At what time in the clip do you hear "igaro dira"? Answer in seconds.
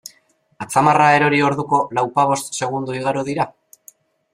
3.05-3.51